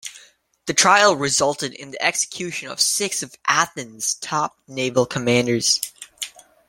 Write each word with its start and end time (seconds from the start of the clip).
The 0.65 0.73
trial 0.73 1.15
resulted 1.15 1.75
in 1.75 1.91
the 1.91 2.03
execution 2.03 2.69
of 2.69 2.81
six 2.81 3.21
of 3.21 3.35
Athens's 3.47 4.15
top 4.15 4.57
naval 4.67 5.05
commanders. 5.05 5.79